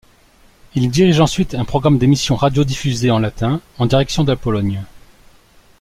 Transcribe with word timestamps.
Il 0.73 0.89
dirige 0.89 1.19
ensuite 1.19 1.53
un 1.53 1.63
programme 1.63 1.99
d'émissions 1.99 2.35
radiodiffusées 2.35 3.11
en 3.11 3.19
latin 3.19 3.61
en 3.77 3.85
direction 3.85 4.23
de 4.23 4.31
la 4.31 4.35
Pologne. 4.35 4.81